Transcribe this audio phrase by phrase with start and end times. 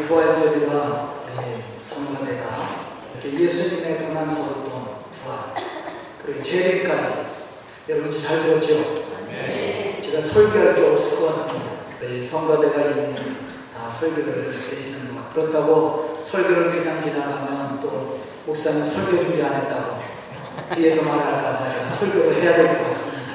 [0.00, 2.82] 부활절이라 우리 성가대가
[3.20, 4.72] 이렇게 예수님의 고난스러웠던
[5.12, 5.38] 부활
[6.24, 7.08] 그리고 재림까지
[7.88, 9.02] 여러분 잘 들었죠?
[10.02, 11.70] 제가 설교할 게 없을 것 같습니다.
[12.00, 13.14] 우리 성가대가 이미
[13.74, 20.02] 다 설교를 계시는 것 그렇다고 설교를 그냥 지나가면 또 목사님 설교 준비 안 했다고
[20.74, 23.32] 뒤에서 말할까봐 제가 설교를 해야 될 것 같습니다.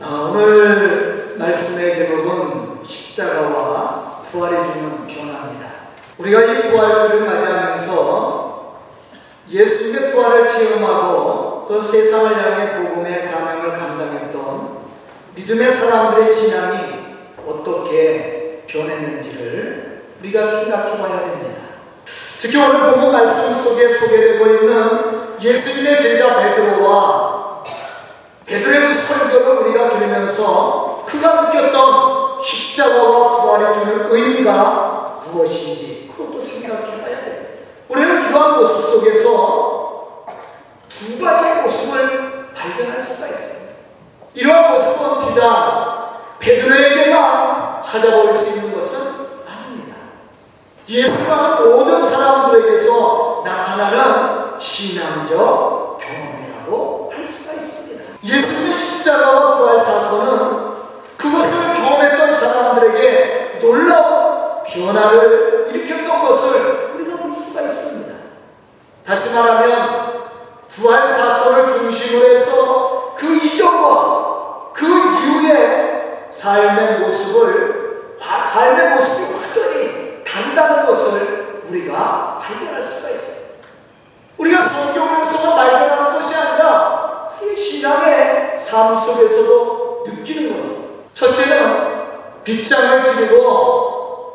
[0.00, 3.85] 아, 오늘 말씀의 제목은 십자가와
[4.30, 5.66] 부활이 주는 변화입니다.
[6.18, 8.76] 우리가 이 부활주를 맞이하면서
[9.50, 14.78] 예수님의 부활을 체험하고 또 세상을 향해 복음의 사명을 감당했던
[15.34, 16.78] 믿음의 사람들의 신앙이
[17.46, 21.60] 어떻게 변했는지를 우리가 생각해 봐야 됩니다.
[22.40, 27.64] 특히 오늘 본문 말씀 속에 소개되고 있는 예수님의 제자 베드로와
[28.46, 33.25] 베드로의 그 설교를 우리가 들으면서 그가 느꼈던 십자가와
[34.10, 37.42] 의미가 무엇인지 그것도 생각해 봐야 돼요.
[37.88, 40.24] 우리는 이러한 모습 속에서
[40.88, 43.74] 두 가지의 모습을 발견할 수가 있습니다.
[44.34, 45.96] 이러한 모습은 비단
[46.38, 49.06] 베드로에게만 찾아볼 수 있는 것은
[49.46, 49.96] 아닙니다.
[50.88, 58.04] 예수가 모든 사람들에게서 나타나는 신앙적 경험이라고 할 수가 있습니다.
[58.24, 60.66] 예수님의 십자가와 부활 사건은
[61.16, 64.64] 그것을 경험했던 사람들에게 놀라운
[64.96, 68.14] 변화를 일으켰던 것을 우리가 볼 수가 있습니다.
[69.06, 70.26] 다시 말하면
[70.68, 81.62] 부활 사건을 중심으로 해서 그 이전과 그 이후의 삶의 모습을 삶의 모습이 완전히 다르다는 것을
[81.68, 83.36] 우리가 발견할 수가 있어요.
[84.38, 90.86] 우리가 성경에서만 발견하는 것이 아니라 우리 신앙의 삶 속에서도 느끼는 거죠.
[91.12, 91.96] 첫째는
[92.44, 93.85] 빗장을 지르고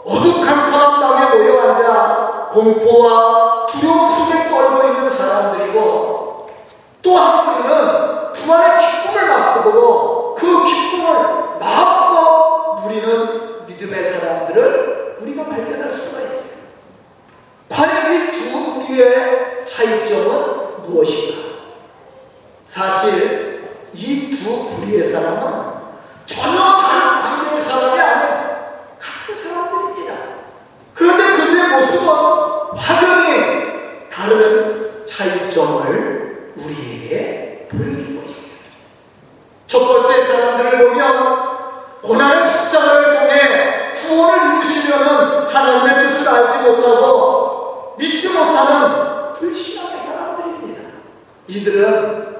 [0.05, 6.49] 어둑한컴한 땅에 모여 앉아 공포와 두려움 속에 떨고 있는 사람들이고
[7.01, 16.61] 또한 뿌리는 부활의 기쁨을 맛보고 그 기쁨을 마음껏 누리는 믿음의 사람들을 우리가 발견할 수가 있어요.
[17.69, 21.41] 과연 이 두 부류의 차이점은 무엇인가?
[22.65, 23.61] 사실
[23.93, 25.71] 이 두 부류의 사람은
[26.25, 28.41] 전혀 다른 관계의 사람이 아니에요.
[28.99, 30.13] 같은 사람들입니다.
[30.93, 32.07] 그런데 그들의 모습은
[32.77, 38.59] 확연히 다른 차이점을 우리에게 보여주고 있어요.
[39.67, 41.51] 첫 번째 사람들을 보면
[42.01, 50.81] 고난의 숫자를 통해 구원을 이루시려는 하나님의 뜻을 알지 못하고 믿지 못하는 불신앙의 사람들입니다.
[51.51, 52.37] 이들은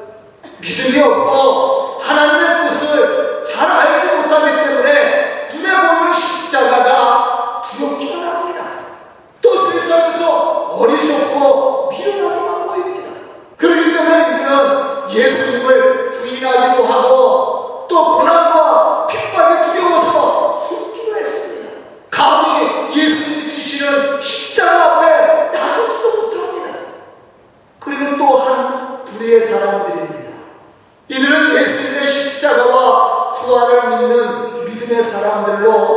[0.61, 8.63] 믿음이 없고 하나님의 뜻을 잘 알지 못하기 때문에 눈에 보이는 십자가가 두렵기만 합니다.
[9.41, 13.11] 또 세상에서 어리석고 미련하기만 보입니다.
[13.57, 21.69] 그렇기 때문에 이들은 예수님을 부인하기도 하고 또 고난과 핍박이 두려워서 숨기도 했습니다.
[22.09, 26.79] 감히 예수님이 주시는 십자가 앞에 나서지도 못합니다.
[27.77, 28.39] 그리고 또
[29.31, 30.31] 한 부류의 사람들입니다.
[31.07, 35.90] 이들은 예수님의 십자가와 부활을 믿는 믿음의 사람들로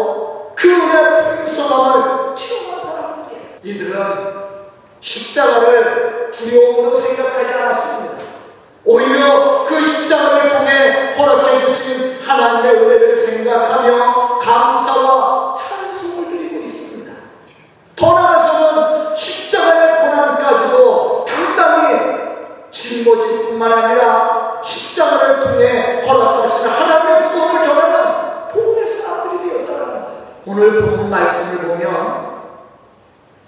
[23.64, 30.04] 뿐만 아니라 십자가를 통해 허락하신 하나님의 구원을 전하는 복음의 사람들이 되었다는.
[30.47, 32.34] 오늘 본문 말씀을 보면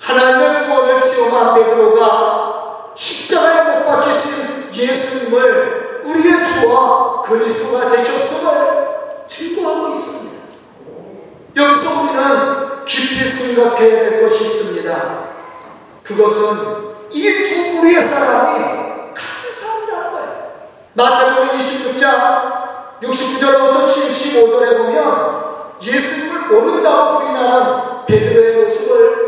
[0.01, 8.87] 하나님의 구원을 체험한 베드로가 십자가에 못 박히신 예수님을 우리의 주와 그리스도가 되셨음을
[9.27, 10.37] 증거하고 있습니다.
[11.57, 15.27] 여기서 우리는 깊이 생각해야 될 것이 있습니다.
[16.03, 18.77] 그것은 이두 무리의 사람이
[19.15, 20.53] 같은 사람이라는 거예요.
[20.97, 25.47] 마태복음 26장 69절부터 75절에 보면
[25.83, 29.26] 예수님을 모른다고 부인하는 베드로의 모습을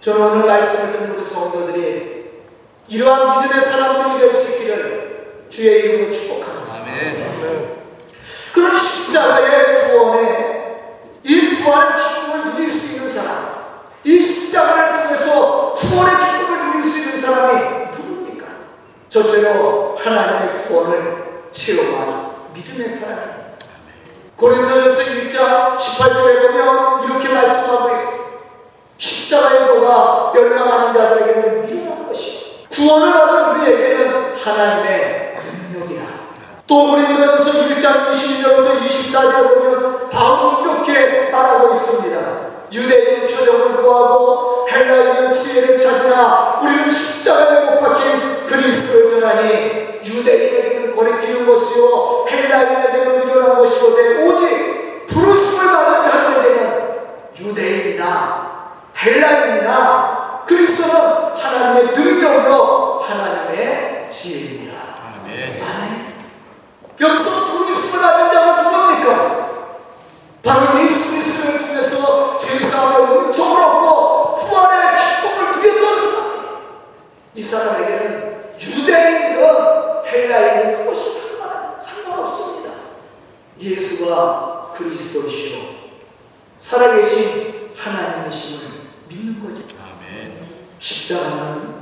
[0.00, 2.28] 저는 오늘 말씀을 듣는 우리 성도들이
[2.88, 6.74] 이러한 믿음의 사람들이 될 수 있기를 주의 이름으로 축복합니다.
[6.76, 7.78] 아멘.
[8.52, 13.48] 그런 십자가의 구원에 이 부활의 기쁨을 누릴 수 있는 사람,
[14.04, 18.46] 이 십자가를 통해서 구원의 기쁨을 누릴 수 있는 사람이 누굽니까?
[19.08, 23.38] 첫째로 하나님의 구원을 체험한 믿음의 사람입니다.
[24.36, 26.97] 고린도전서 1장 18절에 보면
[59.08, 60.94] 헬라인이나 그리스도는
[61.34, 64.78] 하나님의 능력이요 하나님의 지혜입니다.
[65.22, 65.62] 아멘.
[65.62, 66.14] 아멘.
[67.00, 69.48] 여기서 부르심을 받은 자가 누굽니까?
[70.42, 76.58] 바로 예수 그리스도를 통해서 죄사함의 은총을 얻고 부활의 기쁨을 누렸던 사람.
[77.34, 79.44] 이 사람에게는 유대인이든
[80.06, 82.70] 헬라인이든 그것이 상관, 상관없습니다.
[83.58, 85.58] 예수가 그리스도시요
[86.58, 88.77] 살아계신 하나님이심을
[89.08, 89.64] 믿는 거죠.
[89.78, 90.46] 아멘.
[90.78, 91.78] 십자가는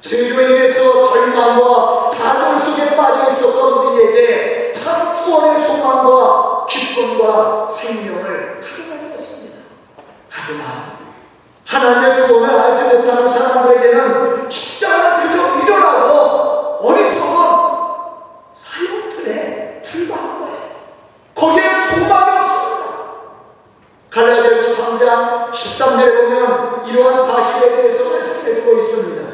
[0.00, 9.58] 죄로 인해서 절망과 좌절 속에 빠져 있었던 우리에게 참 구원의 소망과 기쁨과 생명을 가져다 주었습니다.
[10.28, 11.00] 하지만
[11.66, 17.40] 하나님의 구원을 알지 못하는 사람들에게는 십자가는 그저 미련하고 어리석은
[18.52, 20.60] 사형틀에 불과한 거예요.
[21.34, 22.90] 거기에는 소망이 없습니다.
[24.10, 29.30] 갈라디아서 3장 13절에 보면 이러한 사실에 대해서 말씀해주고 있습니다.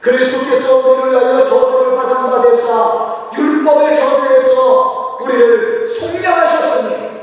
[0.00, 7.14] 그리스도께서 우리를 위하여 저주를 받은 바 되사 율법의 저주에서 우리를 속량하셨으니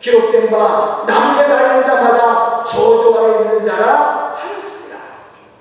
[0.00, 4.96] 기록된 바 나무에 달린 자마다 저주 아래 있는 자라 하였습니다.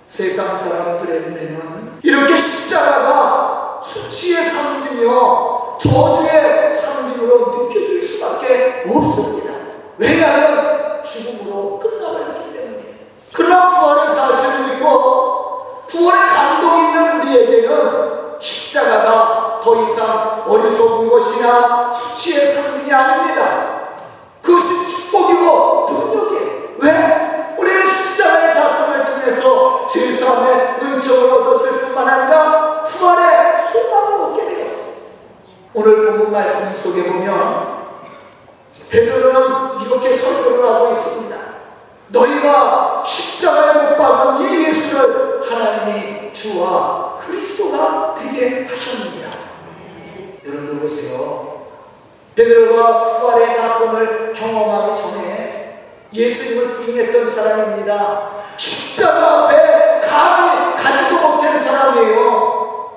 [0.08, 9.54] 세상 사람들의 눈에는 이렇게 십자가가 수치의 상징이요 저주의 상징으로 느껴질 수밖에 없습니다.
[9.98, 11.89] 왜냐하면 죽음으로 끝
[19.70, 23.90] 더 이상 어리석은 것이나 수치의 상징이 아닙니다.
[24.42, 26.70] 그것은 축복이고 능력이에요.
[26.80, 27.56] 왜?
[27.56, 34.86] 우리는 십자가의 사건을 통해서 죄사함의 은총을 얻었을 뿐만 아니라 부활의 소망을 얻게 되었어요.
[35.76, 37.80] 오늘 본문 말씀 속에 보면
[38.90, 41.38] 베드로는 이렇게 설교를 하고 있습니다.
[42.08, 49.29] 너희가 십자가에 못 박은 이 예수를 하나님이 주와 그리스도가 되게 하셨느니라.
[50.50, 51.68] 여러분 보세요.
[52.36, 58.32] 베드로가 부활의 사건을 경험하기 전에 예수님을 부인했던 사람입니다.
[58.58, 62.90] 십자가 앞에 감히 가지도 못한 사람이에요.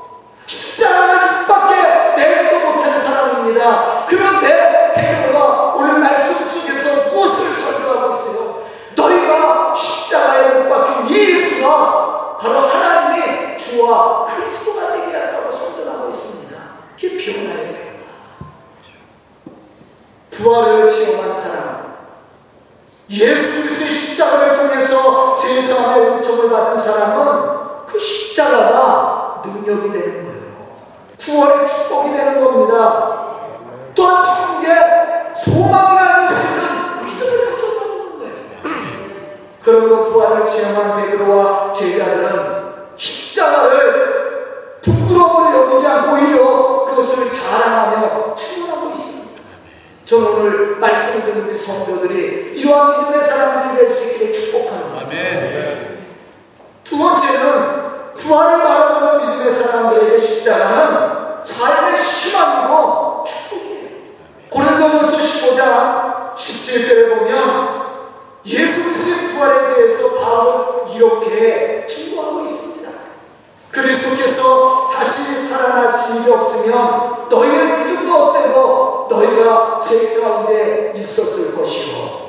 [0.46, 4.06] 십자가를 입 밖에 내지도 못한 사람입니다.
[4.08, 8.62] 그런데 베드로가 오늘 말씀 속에서 무엇을 설교하고 있어요?
[8.96, 16.62] 너희가 십자가에 못 박힌 이 예수가 바로 하나님이 주와 그리스도가 되게 한다고 선전하고 있습니다.
[16.98, 18.02] 이게 변화예요, 변화.
[20.30, 21.96] 부활을 체험한 사람,
[23.10, 27.98] 예수 그리스도의 십자가를 통해서 제사함의 은총을 받은 사람은 그
[28.32, 30.42] 십자가가 능력이 되는 거예요.
[31.20, 33.22] 구원의 축복이 되는 겁니다.
[33.94, 34.68] 또한 천국에
[35.34, 38.34] 소망을 알수 있는 믿음을 가져가는 거예요.
[39.62, 49.42] 그러므로 부활을 체험한 베드로와 제자들은 십자가를 부끄러움으로 여기지 않고 오히려 그것을 자랑하며称하고 있습니다.
[50.04, 55.06] 저는 오늘 듣는 우리 성도들이 이러한 믿음의 사람들이 될 수 있기를 축복합니다.
[55.06, 56.02] 아멘.
[56.84, 57.82] 두 번째는
[60.42, 63.24] 십자가는 삶의 희망이고.
[64.50, 67.82] 고린도전서 15장 17절에 보면
[68.46, 72.90] 예수 그리스도의 부활에 대해서 바울은 이렇게 증거하고 있습니다.
[73.70, 82.22] 그리스도께서 다시 살아나신 일이 없으면 너희의 믿음도 없대고 너희가 제 가운데 있었을 것이요.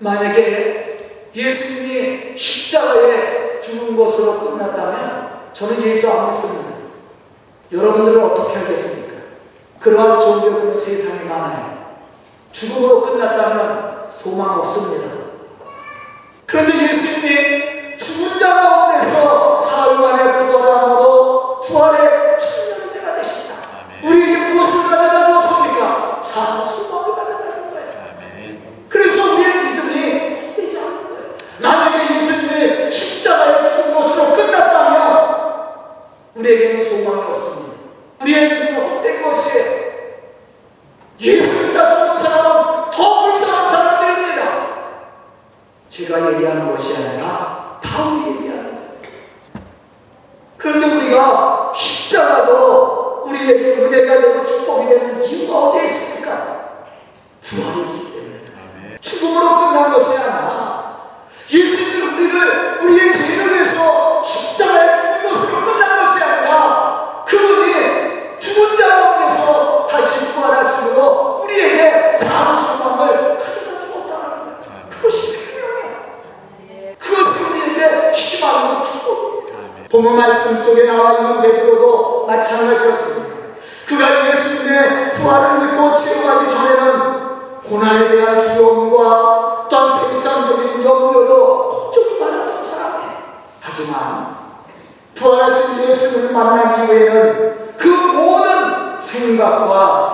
[0.00, 6.65] 만약에 예수님이 십자가에 죽은 것으로 끝났다면 저는 예수 안 믿습니다.
[7.72, 9.16] 여러분들은 어떻게 하겠습니까?
[9.80, 11.76] 그러한 종교는 세상에 많아요.
[12.52, 15.14] 죽음으로 끝났다면 소망 없습니다.
[16.46, 19.55] 그런데 예수님이 죽은 자 가운데서
[88.26, 93.12] 대한 두려움과 또한 세상적인 염려로 걱정이 많았던 사람이에요.
[93.60, 94.36] 하지만
[95.14, 100.05] 부활하신 예수를 만난 이후에는 그 모든 생각과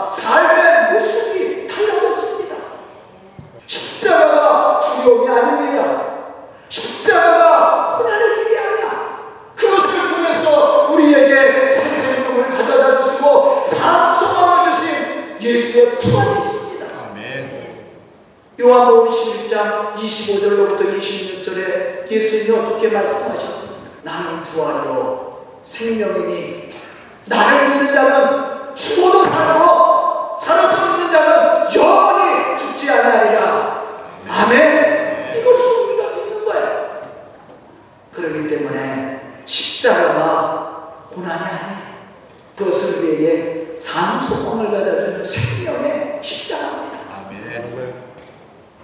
[18.63, 23.91] 요한복음 11장 25절로부터 26절에 예수님이 어떻게 말씀하셨습니까?
[24.03, 26.71] 나는 부활이요 생명이니
[27.25, 33.85] 나를 믿는 자는 죽어도 살고 살아서 믿는 자는 영원히 죽지 아니하리라.
[34.29, 35.41] 아멘.
[35.41, 37.01] 이것을 우리가 믿는 거예요.
[38.13, 41.83] 그렇기 때문에 십자가가 고난이 아니에요.
[42.57, 47.01] 그것을 우리에게 산 소망을 받아주는 생명의 십자가입니다.
[47.27, 48.13] 아멘.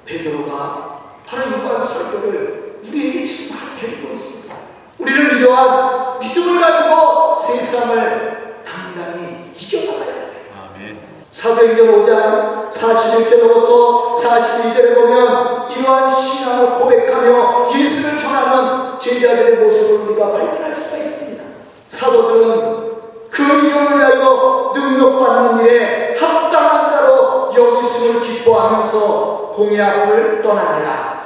[0.08, 4.56] 베드로가 바로 이러한 설교를 우리에게 지금 해주고 있습니다.
[4.99, 10.32] 우리는 이러한 믿음을 가지고 세상을 당당히 이겨나가야 돼요.
[10.56, 10.99] 아멘.
[11.30, 20.97] 사도행전 5장 41절부터 42절에 보면 이러한 신앙을 고백하며 예수를 전하는 제자들의 모습을 우리가 발견할 수가
[20.97, 21.45] 있습니다.
[21.88, 22.88] 사도들은
[23.30, 31.18] 그 이름을 위하여 능력받는 일에 합당한 자로 여기심을 기뻐하면서 공의 앞을 떠나니라.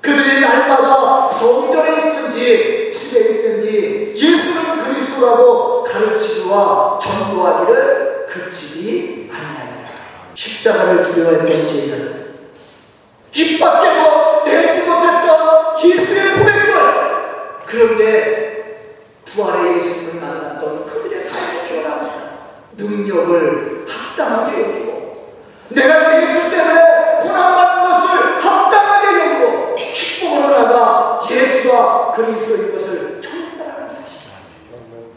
[0.00, 9.23] 그들이 날마다 성전에 있든지 집에 있든지 예수는 그리스도라고 가르치기와 전도하기를 그치지.
[10.34, 12.24] 십자가를 두려워했던 제자들
[13.32, 16.74] 입 밖에도 내지 못했던 예수의 고백들
[17.66, 18.54] 그런데
[19.24, 22.14] 부활의 예수님을 만났던 그들의 삶이 변합니다.
[22.76, 25.34] 능력을 합당하게 여기고
[25.70, 34.28] 내가 예수 때문에 고난받는 것을 합당하게 여기고 축복으로 나가 예수가 그리스도인 것을 전달하는 사실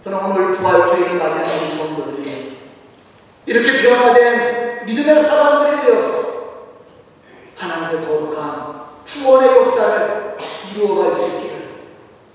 [0.04, 2.58] 저는 오늘 부활주의를 맞이하는 이 성도들이
[3.46, 6.28] 이렇게 변화된 믿음의 사람들이 되어서
[7.56, 10.38] 하나님의 거룩한 구원의 역사를
[10.74, 11.68] 이루어갈 수 있기를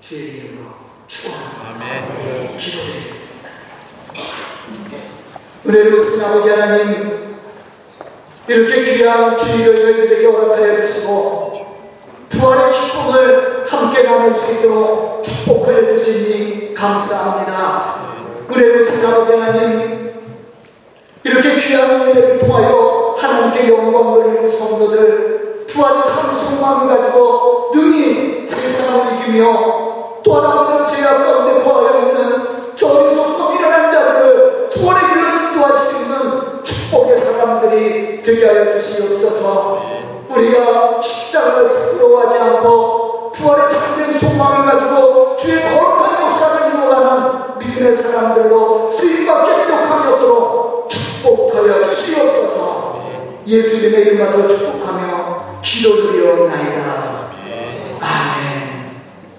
[0.01, 0.69] 주의 이름으로
[1.07, 1.75] 축원합니다.
[1.85, 2.57] 아멘.
[2.57, 3.49] 기도드리겠습니다.
[5.73, 7.35] 은혜로우신 아버지 하나님
[8.47, 11.65] 이렇게 귀한 주의를 저희들에게 허락하여 주시고
[12.29, 17.95] 부활의 축복을 함께 나눌 수 있도록 축복하여 주시니 감사합니다.
[18.55, 20.13] 은혜로우신 아버지 하나님
[21.23, 30.21] 이렇게 귀한 예배를 통하여 하나님께 영광 돌리는 성도들 부활의 참 소망을 가지고 능히 세상을 이기며
[30.23, 31.32] 또 하나님은 죄악 가